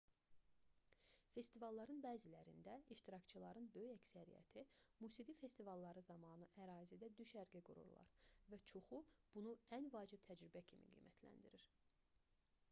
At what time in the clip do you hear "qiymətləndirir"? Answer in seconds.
10.99-11.69